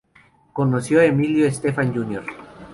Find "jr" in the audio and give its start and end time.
1.93-2.23